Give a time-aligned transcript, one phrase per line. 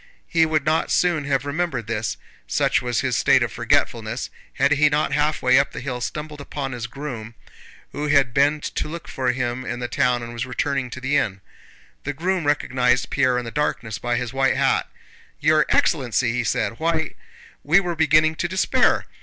[0.27, 2.17] He would not soon have remembered this,
[2.47, 6.71] such was his state of forgetfulness, had he not halfway up the hill stumbled upon
[6.71, 7.35] his groom,
[7.91, 11.17] who had been to look for him in the town and was returning to the
[11.17, 11.39] inn.
[12.03, 14.89] The groom recognized Pierre in the darkness by his white hat.
[15.39, 16.79] "Your excellency!" he said.
[16.79, 17.13] "Why,
[17.63, 19.05] we were beginning to despair!